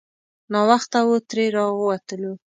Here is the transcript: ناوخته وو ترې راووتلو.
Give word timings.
ناوخته 0.53 0.99
وو 1.07 1.17
ترې 1.29 1.45
راووتلو. 1.55 2.33